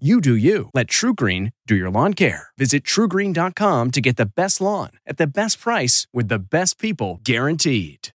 [0.00, 0.70] You do you.
[0.74, 2.48] Let TruGreen do your lawn care.
[2.58, 7.20] Visit trugreen.com to get the best lawn at the best price with the best people
[7.22, 8.08] guaranteed.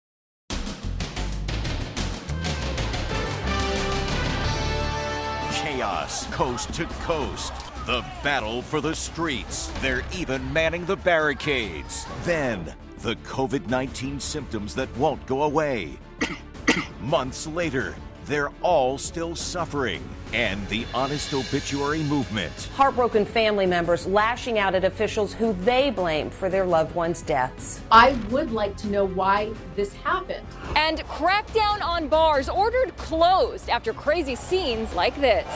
[5.52, 7.52] Chaos coast to coast.
[7.84, 9.70] The battle for the streets.
[9.82, 12.06] They're even manning the barricades.
[12.24, 15.98] Then, the COVID 19 symptoms that won't go away.
[17.02, 20.02] Months later, they're all still suffering.
[20.32, 22.52] And the honest obituary movement.
[22.74, 27.80] Heartbroken family members lashing out at officials who they blame for their loved ones' deaths.
[27.90, 30.46] I would like to know why this happened.
[30.74, 35.46] And crackdown on bars ordered closed after crazy scenes like this.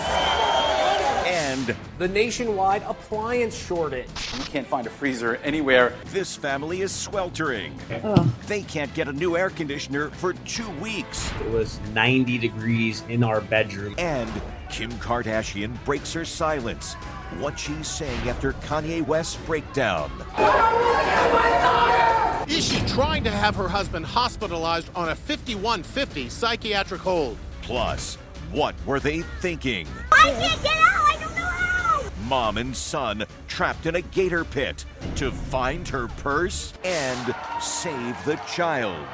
[1.27, 4.09] And the nationwide appliance shortage.
[4.39, 5.95] You can't find a freezer anywhere.
[6.07, 7.79] This family is sweltering.
[8.03, 8.29] Ugh.
[8.47, 11.31] They can't get a new air conditioner for two weeks.
[11.41, 13.95] It was 90 degrees in our bedroom.
[13.99, 14.31] And
[14.71, 16.95] Kim Kardashian breaks her silence.
[17.39, 20.11] What she's saying after Kanye West's breakdown.
[22.49, 27.37] Is she trying to have her husband hospitalized on a 5150 psychiatric hold?
[27.63, 28.17] Plus,
[28.51, 29.87] what were they thinking?
[30.13, 31.01] I can't get out!
[31.01, 32.03] I don't know how!
[32.25, 34.85] Mom and son trapped in a gator pit
[35.17, 39.07] to find her purse and save the child.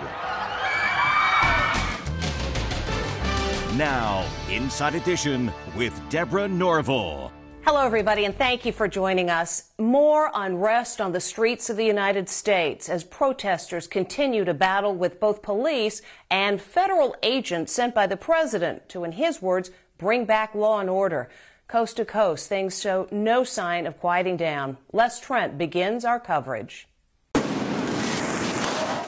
[3.76, 7.30] Now, Inside Edition with Deborah Norville.
[7.62, 9.64] Hello, everybody, and thank you for joining us.
[9.78, 15.20] More unrest on the streets of the United States as protesters continue to battle with
[15.20, 16.00] both police
[16.30, 20.88] and federal agents sent by the president to, in his words, bring back law and
[20.88, 21.28] order.
[21.68, 24.78] Coast to coast, things show no sign of quieting down.
[24.94, 26.88] Les Trent begins our coverage.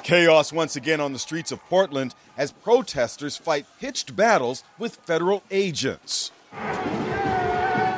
[0.09, 5.43] Chaos once again on the streets of Portland as protesters fight pitched battles with federal
[5.51, 6.33] agents.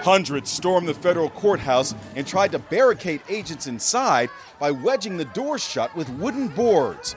[0.03, 4.29] Hundreds stormed the federal courthouse and tried to barricade agents inside
[4.59, 7.15] by wedging the doors shut with wooden boards.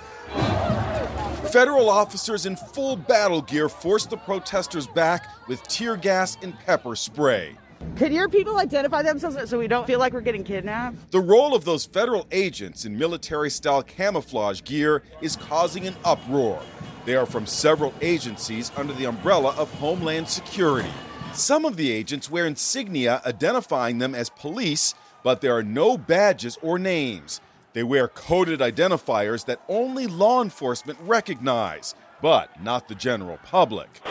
[1.52, 6.96] Federal officers in full battle gear forced the protesters back with tear gas and pepper
[6.96, 7.58] spray.
[7.96, 11.12] Could your people identify themselves so we don't feel like we're getting kidnapped?
[11.12, 16.62] The role of those federal agents in military style camouflage gear is causing an uproar.
[17.06, 20.92] They are from several agencies under the umbrella of Homeland Security.
[21.34, 26.58] Some of the agents wear insignia identifying them as police, but there are no badges
[26.62, 27.42] or names.
[27.74, 34.02] They wear coded identifiers that only law enforcement recognize, but not the general public.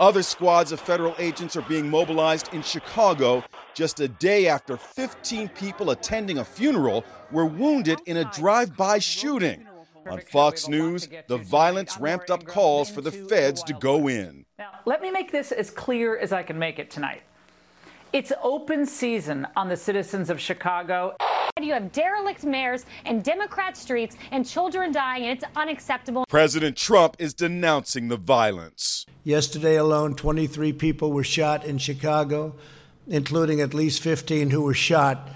[0.00, 3.44] Other squads of federal agents are being mobilized in Chicago
[3.74, 8.98] just a day after 15 people attending a funeral were wounded in a drive by
[8.98, 9.66] shooting.
[10.10, 14.44] On Fox News, the violence ramped up calls for the feds to go in.
[14.58, 17.22] Now, let me make this as clear as I can make it tonight.
[18.12, 21.16] It's open season on the citizens of Chicago.
[21.62, 26.24] You have derelict mayors and Democrat streets and children dying, and it's unacceptable.
[26.28, 29.06] President Trump is denouncing the violence.
[29.22, 32.56] Yesterday alone, 23 people were shot in Chicago,
[33.06, 35.28] including at least 15 who were shot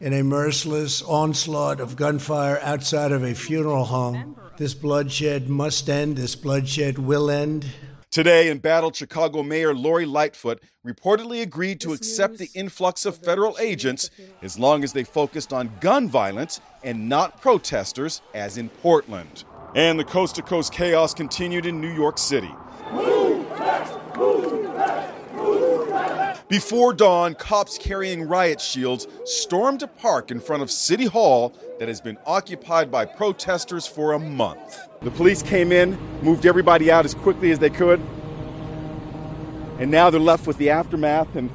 [0.00, 4.36] in a merciless onslaught of gunfire outside of a funeral home.
[4.56, 6.16] This bloodshed must end.
[6.16, 7.66] This bloodshed will end.
[8.14, 14.08] Today, embattled Chicago Mayor Lori Lightfoot reportedly agreed to accept the influx of federal agents
[14.40, 19.42] as long as they focused on gun violence and not protesters, as in Portland.
[19.74, 22.54] And the coast to coast chaos continued in New York City.
[26.48, 31.88] Before dawn, cops carrying riot shields stormed a park in front of City Hall that
[31.88, 34.78] has been occupied by protesters for a month.
[35.00, 37.98] The police came in, moved everybody out as quickly as they could,
[39.78, 41.50] and now they're left with the aftermath and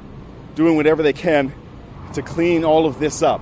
[0.56, 1.54] doing whatever they can
[2.14, 3.40] to clean all of this up.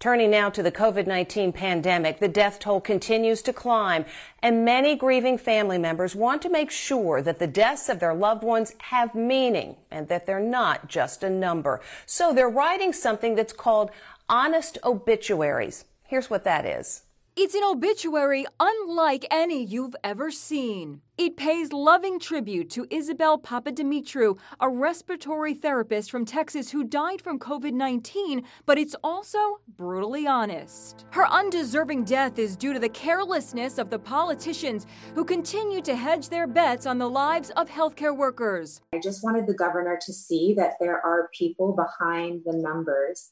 [0.00, 4.06] Turning now to the COVID 19 pandemic, the death toll continues to climb,
[4.42, 8.42] and many grieving family members want to make sure that the deaths of their loved
[8.42, 11.82] ones have meaning and that they're not just a number.
[12.06, 13.90] So they're writing something that's called
[14.26, 15.84] honest obituaries.
[16.04, 17.02] Here's what that is.
[17.36, 21.00] It's an obituary unlike any you've ever seen.
[21.16, 27.38] It pays loving tribute to Isabel Papadimitriou, a respiratory therapist from Texas who died from
[27.38, 31.06] COVID 19, but it's also brutally honest.
[31.10, 36.30] Her undeserving death is due to the carelessness of the politicians who continue to hedge
[36.30, 38.80] their bets on the lives of healthcare workers.
[38.92, 43.30] I just wanted the governor to see that there are people behind the numbers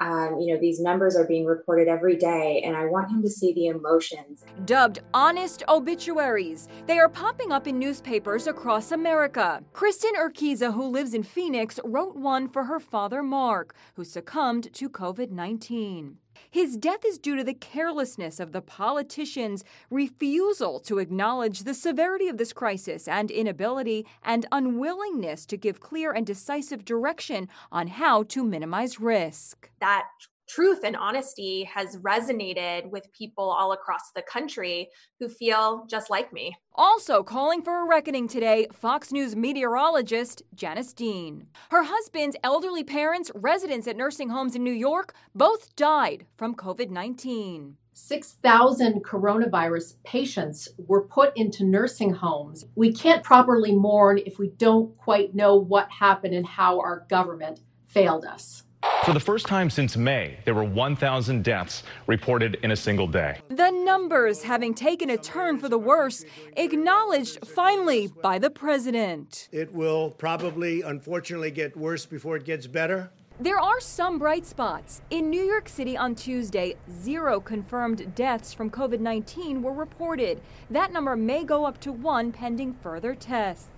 [0.00, 3.30] um, you know, these numbers are being reported every day, and I want him to
[3.30, 4.44] see the emotions.
[4.64, 9.62] Dubbed honest obituaries, they are popping up in newspapers across America.
[9.72, 14.88] Kristen Urquiza, who lives in Phoenix, wrote one for her father, Mark, who succumbed to
[14.88, 16.18] COVID 19.
[16.50, 22.28] His death is due to the carelessness of the politicians' refusal to acknowledge the severity
[22.28, 28.22] of this crisis and inability and unwillingness to give clear and decisive direction on how
[28.24, 29.70] to minimize risk.
[29.80, 30.08] That
[30.46, 34.88] truth and honesty has resonated with people all across the country
[35.18, 36.56] who feel just like me.
[36.74, 41.46] Also calling for a reckoning today, Fox News meteorologist Janice Dean.
[41.70, 46.90] Her husband's elderly parents, residents at nursing homes in New York, both died from COVID
[46.90, 47.76] 19.
[47.96, 52.66] 6,000 coronavirus patients were put into nursing homes.
[52.74, 57.60] We can't properly mourn if we don't quite know what happened and how our government
[57.86, 58.64] failed us.
[59.04, 63.38] For the first time since May, there were 1,000 deaths reported in a single day.
[63.50, 66.24] The numbers having taken a turn for the worse,
[66.56, 69.50] acknowledged finally by the president.
[69.52, 73.10] It will probably, unfortunately, get worse before it gets better.
[73.40, 75.02] There are some bright spots.
[75.10, 80.40] In New York City on Tuesday, zero confirmed deaths from COVID 19 were reported.
[80.70, 83.73] That number may go up to one pending further tests.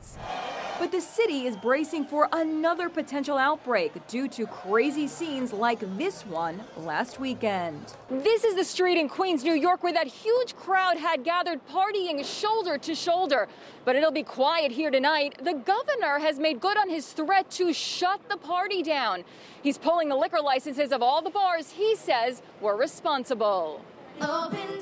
[0.79, 6.27] But the city is bracing for another potential outbreak due to crazy scenes like this
[6.27, 7.95] one last weekend.
[8.11, 12.23] This is the street in Queens, New York, where that huge crowd had gathered partying
[12.23, 13.49] shoulder to shoulder.
[13.87, 15.43] But it'll be quiet here tonight.
[15.43, 19.25] The governor has made good on his threat to shut the party down.
[19.63, 23.81] He's pulling the liquor licenses of all the bars he says were responsible.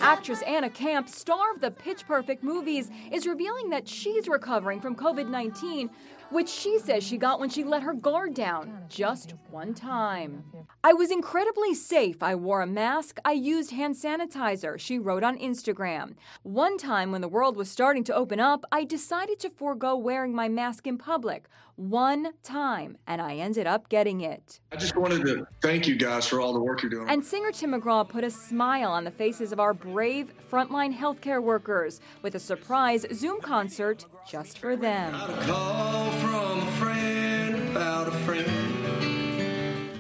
[0.00, 4.94] Actress Anna Camp, star of the Pitch Perfect movies, is revealing that she's recovering from
[4.94, 5.90] COVID 19,
[6.31, 10.44] which she says she got when she let her guard down just one time.
[10.82, 12.22] I was incredibly safe.
[12.22, 13.19] I wore a mask.
[13.25, 16.14] I used hand sanitizer, she wrote on Instagram.
[16.42, 20.34] One time when the world was starting to open up, I decided to forego wearing
[20.34, 21.46] my mask in public.
[21.76, 24.60] One time, and I ended up getting it.
[24.70, 27.08] I just wanted to thank you guys for all the work you're doing.
[27.08, 31.42] And singer Tim McGraw put a smile on the faces of our brave frontline healthcare
[31.42, 35.12] workers with a surprise Zoom concert just for them.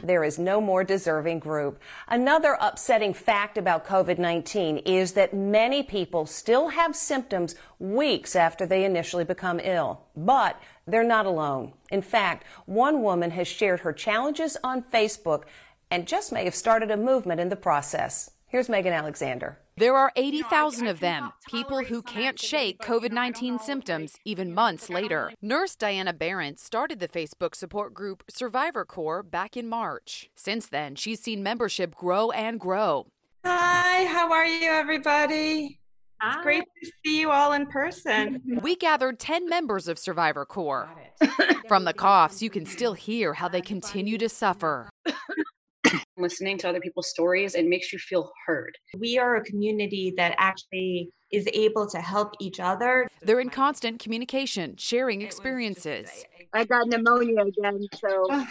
[0.04, 1.80] There is no more deserving group.
[2.08, 8.66] Another upsetting fact about COVID 19 is that many people still have symptoms weeks after
[8.66, 10.02] they initially become ill.
[10.14, 11.72] But they're not alone.
[11.90, 15.44] In fact, one woman has shared her challenges on Facebook
[15.90, 18.30] and just may have started a movement in the process.
[18.46, 19.58] Here's Megan Alexander.
[19.76, 25.32] There are 80,000 of them, people who can't shake COVID 19 symptoms even months later.
[25.42, 30.30] Nurse Diana Berrent started the Facebook support group Survivor Corps back in March.
[30.36, 33.08] Since then, she's seen membership grow and grow.
[33.44, 35.80] Hi, how are you, everybody?
[36.26, 36.42] It's ah.
[36.42, 38.40] great to see you all in person.
[38.62, 40.88] We gathered 10 members of Survivor Corps.
[41.68, 44.88] From the coughs, you can still hear how they continue to suffer.
[46.16, 48.74] Listening to other people's stories, it makes you feel heard.
[48.96, 53.08] We are a community that actually is able to help each other.
[53.20, 56.24] They're in constant communication, sharing experiences.
[56.54, 58.26] I got pneumonia again, so.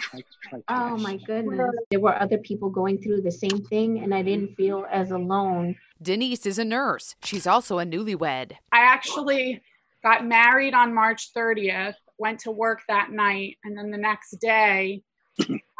[0.68, 1.70] Oh my goodness.
[1.90, 5.74] There were other people going through the same thing, and I didn't feel as alone.
[6.04, 7.16] Denise is a nurse.
[7.24, 8.52] She's also a newlywed.
[8.70, 9.62] I actually
[10.02, 15.02] got married on March 30th, went to work that night, and then the next day,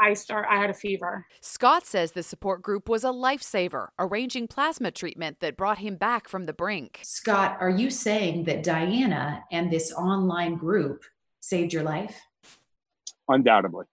[0.00, 1.26] I start I had a fever.
[1.40, 6.26] Scott says the support group was a lifesaver, arranging plasma treatment that brought him back
[6.26, 7.00] from the brink.
[7.02, 11.04] Scott, are you saying that Diana and this online group
[11.40, 12.18] saved your life?
[13.28, 13.84] Undoubtedly.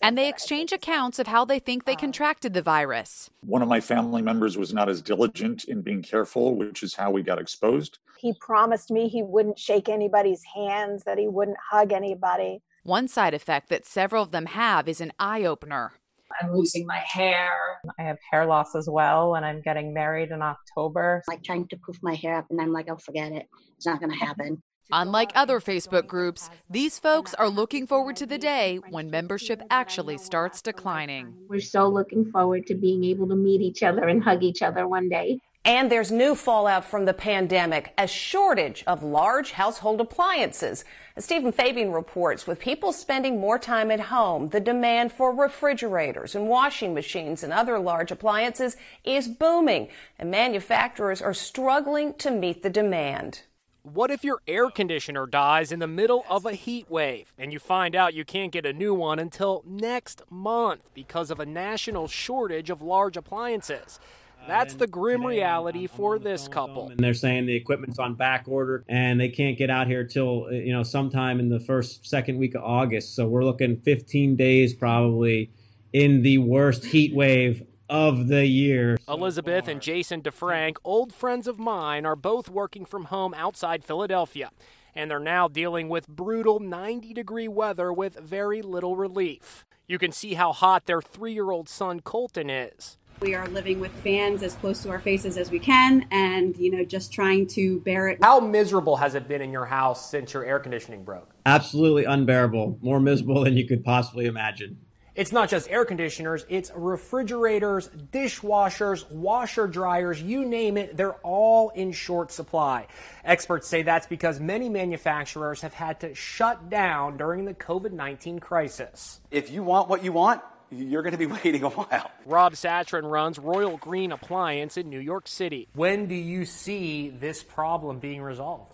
[0.00, 3.30] And they exchange accounts of how they think they um, contracted the virus.
[3.44, 7.10] One of my family members was not as diligent in being careful, which is how
[7.10, 7.98] we got exposed.
[8.18, 12.62] He promised me he wouldn't shake anybody's hands, that he wouldn't hug anybody.
[12.84, 15.92] One side effect that several of them have is an eye opener.
[16.40, 17.50] I'm losing my hair.
[17.98, 21.22] I have hair loss as well, and I'm getting married in October.
[21.28, 23.48] Like trying to poof my hair up, and I'm like, oh, forget it.
[23.76, 24.62] It's not going to happen.
[24.90, 30.18] Unlike other Facebook groups, these folks are looking forward to the day when membership actually
[30.18, 31.34] starts declining.
[31.48, 34.88] We're so looking forward to being able to meet each other and hug each other
[34.88, 35.40] one day.
[35.64, 40.84] And there's new fallout from the pandemic, a shortage of large household appliances.
[41.14, 46.34] As Stephen Fabian reports, with people spending more time at home, the demand for refrigerators
[46.34, 49.86] and washing machines and other large appliances is booming,
[50.18, 53.42] and manufacturers are struggling to meet the demand.
[53.84, 57.58] What if your air conditioner dies in the middle of a heat wave and you
[57.58, 62.06] find out you can't get a new one until next month because of a national
[62.06, 63.98] shortage of large appliances?
[64.46, 66.90] That's the grim reality for this couple.
[66.90, 70.44] And they're saying the equipment's on back order and they can't get out here till,
[70.44, 73.16] uh, you know, sometime in the first, second week of August.
[73.16, 75.50] So we're looking 15 days probably
[75.92, 78.96] in the worst heat wave of the year.
[79.06, 84.50] Elizabeth and Jason DeFrank, old friends of mine, are both working from home outside Philadelphia.
[84.94, 89.66] And they're now dealing with brutal 90 degree weather with very little relief.
[89.86, 92.96] You can see how hot their three year old son Colton is.
[93.20, 96.70] We are living with fans as close to our faces as we can and, you
[96.70, 98.18] know, just trying to bear it.
[98.22, 101.30] How miserable has it been in your house since your air conditioning broke?
[101.44, 102.78] Absolutely unbearable.
[102.80, 104.78] More miserable than you could possibly imagine.
[105.14, 111.68] It's not just air conditioners, it's refrigerators, dishwashers, washer dryers, you name it, they're all
[111.70, 112.86] in short supply.
[113.22, 118.38] Experts say that's because many manufacturers have had to shut down during the COVID 19
[118.38, 119.20] crisis.
[119.30, 120.40] If you want what you want,
[120.70, 122.10] you're going to be waiting a while.
[122.24, 125.68] Rob Satrin runs Royal Green Appliance in New York City.
[125.74, 128.72] When do you see this problem being resolved?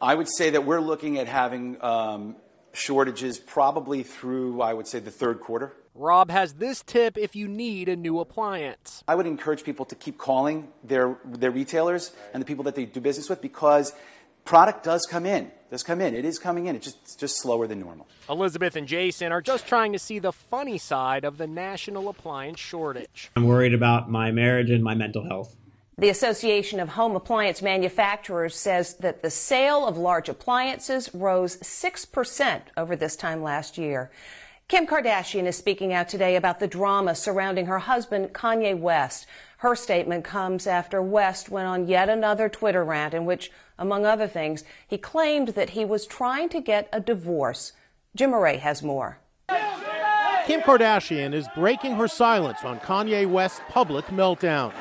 [0.00, 2.36] I would say that we're looking at having um,
[2.74, 5.72] shortages probably through, I would say, the third quarter.
[5.94, 9.04] Rob has this tip if you need a new appliance.
[9.06, 12.84] I would encourage people to keep calling their, their retailers and the people that they
[12.84, 13.92] do business with because
[14.44, 15.52] product does come in.
[15.70, 16.14] Does come in.
[16.14, 16.74] It is coming in.
[16.76, 18.08] It's just, it's just slower than normal.
[18.28, 22.58] Elizabeth and Jason are just trying to see the funny side of the national appliance
[22.58, 23.30] shortage.
[23.36, 25.56] I'm worried about my marriage and my mental health.
[25.96, 32.62] The Association of Home Appliance Manufacturers says that the sale of large appliances rose 6%
[32.76, 34.10] over this time last year.
[34.66, 39.26] Kim Kardashian is speaking out today about the drama surrounding her husband, Kanye West.
[39.58, 44.26] Her statement comes after West went on yet another Twitter rant in which, among other
[44.26, 47.72] things, he claimed that he was trying to get a divorce.
[48.16, 49.18] Jim Moret has more.
[50.46, 54.72] Kim Kardashian is breaking her silence on Kanye West's public meltdown.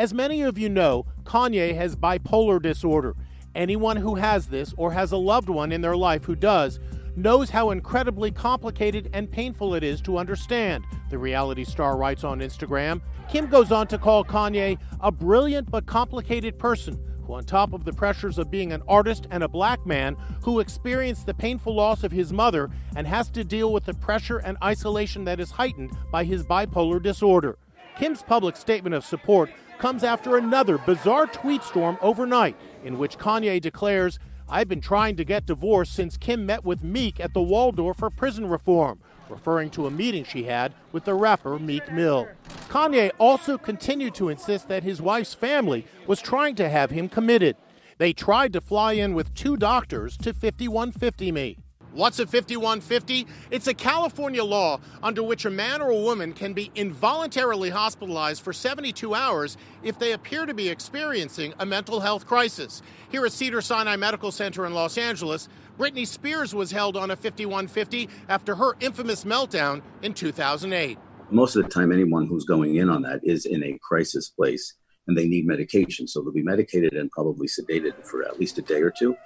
[0.00, 3.14] As many of you know, Kanye has bipolar disorder.
[3.54, 6.80] Anyone who has this or has a loved one in their life who does
[7.16, 12.40] knows how incredibly complicated and painful it is to understand, the reality star writes on
[12.40, 13.02] Instagram.
[13.28, 17.84] Kim goes on to call Kanye a brilliant but complicated person who, on top of
[17.84, 22.04] the pressures of being an artist and a black man who experienced the painful loss
[22.04, 25.90] of his mother and has to deal with the pressure and isolation that is heightened
[26.10, 27.58] by his bipolar disorder.
[27.98, 33.60] Kim's public statement of support comes after another bizarre tweet storm overnight in which Kanye
[33.60, 34.18] declares,
[34.48, 38.10] I've been trying to get divorced since Kim met with Meek at the Waldorf for
[38.10, 42.28] prison reform, referring to a meeting she had with the rapper Meek Mill.
[42.68, 47.56] Kanye also continued to insist that his wife's family was trying to have him committed.
[47.96, 51.58] They tried to fly in with two doctors to 5150 me.
[51.92, 53.26] What's a 5150?
[53.50, 58.42] It's a California law under which a man or a woman can be involuntarily hospitalized
[58.42, 62.80] for 72 hours if they appear to be experiencing a mental health crisis.
[63.10, 67.16] Here at Cedar Sinai Medical Center in Los Angeles, Britney Spears was held on a
[67.16, 70.96] 5150 after her infamous meltdown in 2008.
[71.32, 74.74] Most of the time, anyone who's going in on that is in a crisis place
[75.08, 76.06] and they need medication.
[76.06, 79.16] So they'll be medicated and probably sedated for at least a day or two.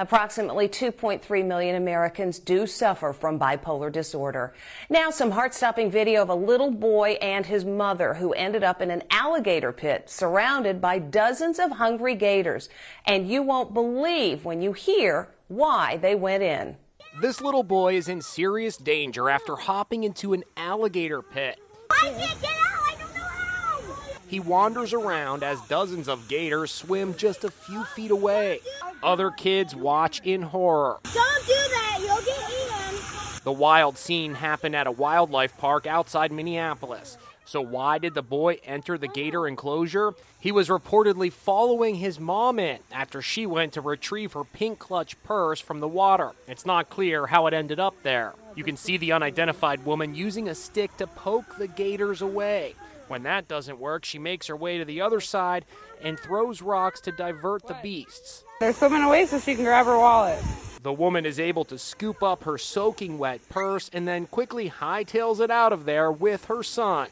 [0.00, 4.54] Approximately 2.3 million Americans do suffer from bipolar disorder.
[4.88, 8.80] Now, some heart stopping video of a little boy and his mother who ended up
[8.80, 12.68] in an alligator pit surrounded by dozens of hungry gators.
[13.06, 16.76] And you won't believe when you hear why they went in.
[17.20, 21.58] This little boy is in serious danger after hopping into an alligator pit.
[21.90, 22.84] I can't get out!
[22.86, 23.80] I don't know how!
[24.28, 28.60] He wanders around as dozens of gators swim just a few feet away.
[29.02, 30.98] Other kids watch in horror.
[31.02, 31.98] Don't do that!
[32.00, 33.40] You'll get eaten!
[33.42, 37.16] The wild scene happened at a wildlife park outside Minneapolis.
[37.46, 40.12] So, why did the boy enter the gator enclosure?
[40.38, 45.20] He was reportedly following his mom in after she went to retrieve her pink clutch
[45.22, 46.32] purse from the water.
[46.46, 48.34] It's not clear how it ended up there.
[48.54, 52.74] You can see the unidentified woman using a stick to poke the gators away.
[53.08, 55.64] When that doesn't work, she makes her way to the other side
[56.02, 58.44] and throws rocks to divert the beasts.
[58.60, 60.38] They're swimming away so she can grab her wallet.
[60.82, 65.40] The woman is able to scoop up her soaking wet purse and then quickly hightails
[65.40, 67.08] it out of there with her son.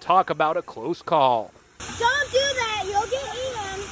[0.00, 1.52] Talk about a close call.
[1.78, 2.82] Don't do that.
[2.84, 3.84] You'll get eaten.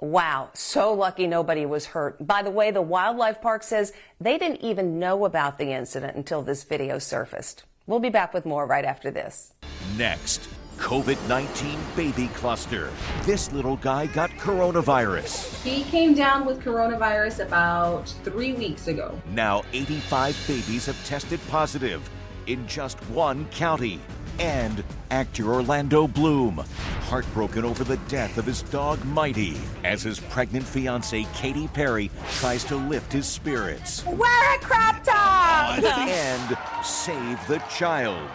[0.00, 2.26] Wow, so lucky nobody was hurt.
[2.26, 6.42] By the way, the wildlife park says they didn't even know about the incident until
[6.42, 7.64] this video surfaced.
[7.86, 9.52] We'll be back with more right after this.
[9.96, 10.48] Next,
[10.78, 12.90] COVID 19 baby cluster.
[13.24, 15.62] This little guy got coronavirus.
[15.62, 19.20] He came down with coronavirus about three weeks ago.
[19.30, 22.08] Now, 85 babies have tested positive
[22.46, 24.00] in just one county.
[24.40, 24.82] And
[25.12, 26.56] actor Orlando Bloom,
[27.02, 32.64] heartbroken over the death of his dog Mighty, as his pregnant fiancee Katy Perry tries
[32.64, 35.78] to lift his spirits Wear a crop top.
[35.78, 38.28] and save the child.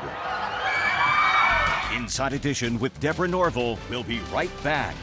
[1.99, 4.95] Inside Edition with Deborah Norville will be right back.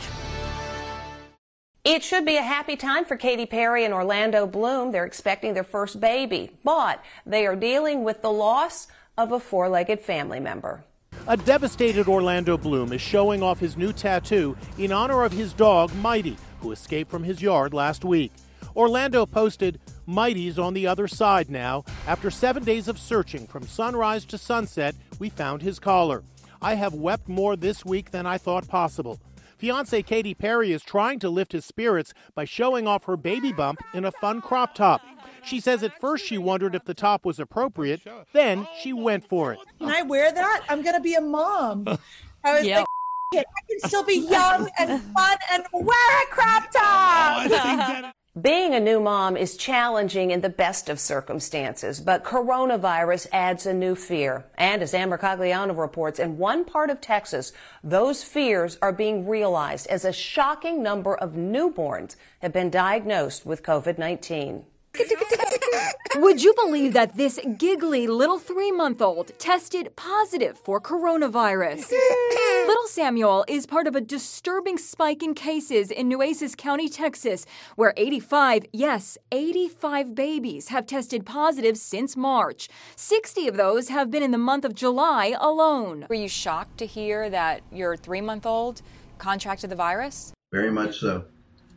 [1.85, 4.93] It should be a happy time for Katy Perry and Orlando Bloom.
[4.93, 8.89] They're expecting their first baby, but they are dealing with the loss
[9.19, 10.85] of a four legged family member.
[11.29, 15.95] A devastated Orlando Bloom is showing off his new tattoo in honor of his dog,
[15.97, 18.33] Mighty, who escaped from his yard last week.
[18.75, 21.85] Orlando posted, Mighty's on the other side now.
[22.07, 26.23] After seven days of searching from sunrise to sunset, we found his collar.
[26.61, 29.21] I have wept more this week than I thought possible.
[29.59, 33.81] Fiancee Katy Perry is trying to lift his spirits by showing off her baby bump
[33.95, 35.01] in a fun crop top.
[35.43, 39.53] She says at first she wondered if the top was appropriate, then she went for
[39.53, 39.59] it.
[39.79, 40.65] Can I wear that?
[40.69, 41.87] I'm gonna be a mom.
[42.45, 42.81] I was Yeah.
[42.81, 42.87] like,
[43.35, 48.13] I can still be young and fun and wear a crop top.
[48.39, 53.73] Being a new mom is challenging in the best of circumstances, but coronavirus adds a
[53.73, 54.45] new fear.
[54.59, 59.87] And as Ann Mercogliano reports, in one part of Texas, those fears are being realized
[59.87, 64.67] as a shocking number of newborns have been diagnosed with COVID 19.
[66.17, 71.91] Would you believe that this giggly little three month old tested positive for coronavirus?
[72.67, 77.47] little Samuel is part of a disturbing spike in cases in Nueces County, Texas,
[77.77, 82.69] where 85, yes, 85 babies have tested positive since March.
[82.97, 86.07] 60 of those have been in the month of July alone.
[86.09, 88.83] Were you shocked to hear that your three month old
[89.19, 90.33] contracted the virus?
[90.53, 91.25] Very much so.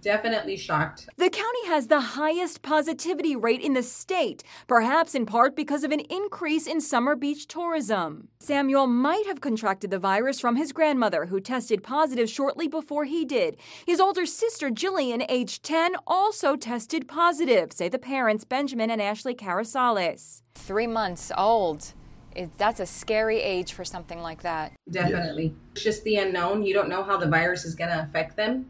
[0.01, 1.09] Definitely shocked.
[1.17, 5.91] The county has the highest positivity rate in the state, perhaps in part because of
[5.91, 8.29] an increase in summer beach tourism.
[8.39, 13.25] Samuel might have contracted the virus from his grandmother, who tested positive shortly before he
[13.25, 13.57] did.
[13.85, 19.35] His older sister, Jillian, age 10, also tested positive, say the parents, Benjamin and Ashley
[19.35, 20.43] Carasales.
[20.55, 21.93] Three months old.
[22.35, 24.73] It, that's a scary age for something like that.
[24.89, 25.55] Definitely.
[25.73, 26.63] It's just the unknown.
[26.63, 28.69] You don't know how the virus is going to affect them.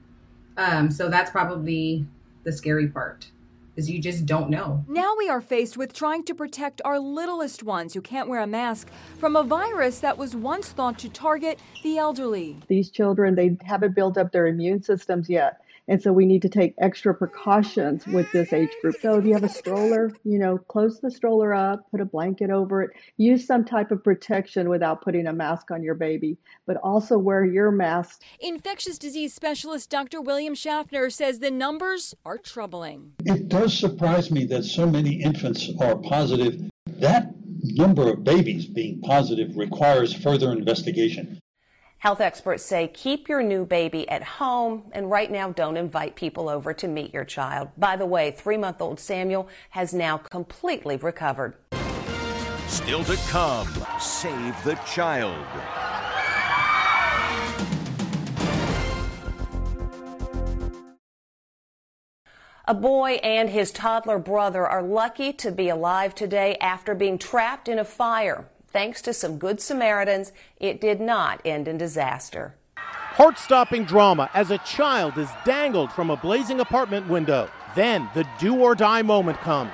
[0.60, 2.06] Um, so that's probably
[2.44, 3.32] the scary part,
[3.78, 4.84] is you just don't know.
[4.90, 8.48] Now we are faced with trying to protect our littlest ones who can't wear a
[8.48, 12.58] mask from a virus that was once thought to target the elderly.
[12.68, 15.62] These children, they haven't built up their immune systems yet.
[15.90, 18.96] And so we need to take extra precautions with this age group.
[19.02, 22.52] So if you have a stroller, you know, close the stroller up, put a blanket
[22.52, 26.78] over it, use some type of protection without putting a mask on your baby, but
[26.78, 28.22] also wear your mask.
[28.40, 30.22] Infectious disease specialist Dr.
[30.22, 33.14] William Schaffner says the numbers are troubling.
[33.26, 36.70] It does surprise me that so many infants are positive.
[36.86, 41.40] That number of babies being positive requires further investigation.
[42.00, 46.48] Health experts say keep your new baby at home and right now don't invite people
[46.48, 47.72] over to meet your child.
[47.78, 51.56] By the way, three month old Samuel has now completely recovered.
[52.68, 53.68] Still to come,
[54.00, 55.46] save the child.
[62.66, 67.68] A boy and his toddler brother are lucky to be alive today after being trapped
[67.68, 68.48] in a fire.
[68.72, 72.56] Thanks to some good Samaritans, it did not end in disaster.
[72.78, 77.50] Heart stopping drama as a child is dangled from a blazing apartment window.
[77.76, 79.72] Then the do or die moment comes.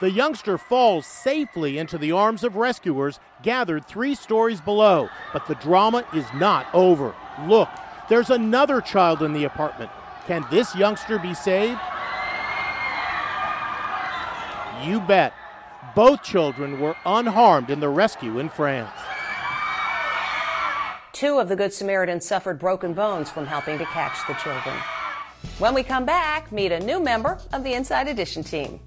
[0.00, 5.54] The youngster falls safely into the arms of rescuers gathered three stories below, but the
[5.56, 7.14] drama is not over.
[7.48, 7.68] Look,
[8.08, 9.90] there's another child in the apartment.
[10.26, 11.80] Can this youngster be saved?
[14.84, 15.32] You bet.
[15.94, 18.90] Both children were unharmed in the rescue in France.
[21.12, 24.76] Two of the Good Samaritans suffered broken bones from helping to catch the children.
[25.58, 28.80] When we come back, meet a new member of the Inside Edition team.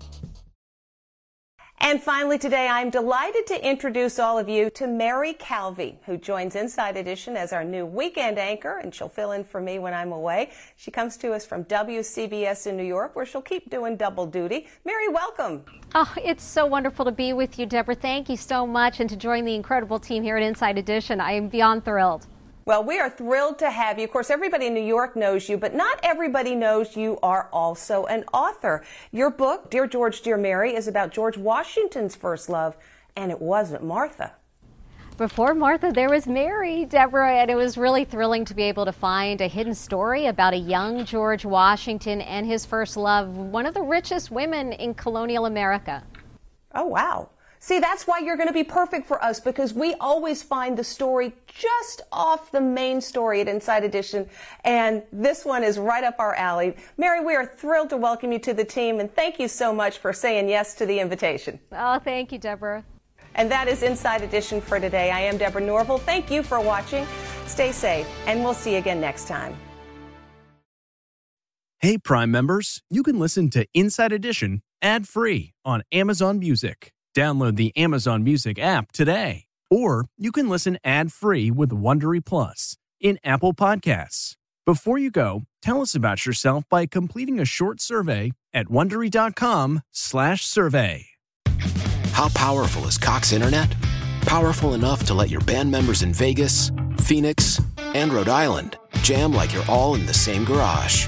[1.79, 6.55] And finally today, I'm delighted to introduce all of you to Mary Calvi, who joins
[6.55, 10.11] Inside Edition as our new weekend anchor, and she'll fill in for me when I'm
[10.11, 10.51] away.
[10.75, 14.67] She comes to us from WCBS in New York, where she'll keep doing double duty.
[14.85, 15.63] Mary, welcome.
[15.93, 17.95] Oh, it's so wonderful to be with you, Deborah.
[17.95, 21.21] Thank you so much, and to join the incredible team here at Inside Edition.
[21.21, 22.25] I am beyond thrilled.
[22.67, 24.03] Well, we are thrilled to have you.
[24.03, 28.03] Of course, everybody in New York knows you, but not everybody knows you are also
[28.07, 28.83] an author.
[29.13, 32.75] Your book, Dear George, Dear Mary, is about George Washington's first love,
[33.15, 34.33] and it wasn't Martha.
[35.17, 38.91] Before Martha, there was Mary, Deborah, and it was really thrilling to be able to
[38.91, 43.75] find a hidden story about a young George Washington and his first love, one of
[43.75, 46.03] the richest women in colonial America.
[46.75, 47.29] Oh, wow.
[47.67, 50.85] See, that's why you're going to be perfect for us because we always find the
[50.85, 54.29] story just off the main story at Inside Edition.
[54.63, 56.77] And this one is right up our alley.
[56.95, 59.97] Mary, we are thrilled to welcome you to the team and thank you so much
[59.97, 61.59] for saying yes to the invitation.
[61.73, 62.85] Oh, thank you, Deborah.
[63.35, 65.11] And that is Inside Edition for today.
[65.11, 65.97] I am Deborah Norville.
[65.97, 67.05] Thank you for watching.
[67.47, 69.53] Stay safe, and we'll see you again next time.
[71.79, 76.93] Hey, Prime members, you can listen to Inside Edition ad free on Amazon Music.
[77.17, 79.45] Download the Amazon Music app today.
[79.71, 84.35] Or you can listen ad-free with Wondery Plus in Apple Podcasts.
[84.67, 91.05] Before you go, tell us about yourself by completing a short survey at wondery.com/survey.
[92.11, 93.73] How powerful is Cox Internet?
[94.21, 97.59] Powerful enough to let your band members in Vegas, Phoenix,
[97.95, 101.07] and Rhode Island jam like you're all in the same garage.